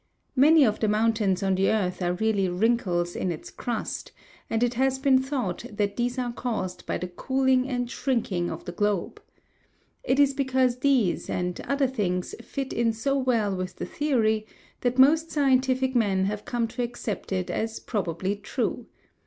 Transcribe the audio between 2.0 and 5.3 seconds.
are really wrinkles in its crust, and it has been